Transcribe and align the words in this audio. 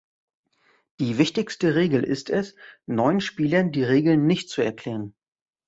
Die 0.99 1.19
wichtigste 1.19 1.75
Regel 1.75 2.03
ist 2.03 2.31
es, 2.31 2.55
neuen 2.87 3.21
Spielern 3.21 3.71
die 3.71 3.83
Regeln 3.83 4.25
nicht 4.25 4.49
zu 4.49 4.63
erklären. 4.63 5.13